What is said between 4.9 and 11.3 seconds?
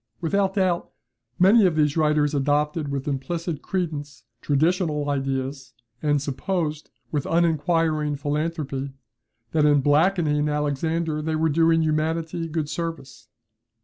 ideas and supposed, with uninquiring philanthropy, that in blackening Alexander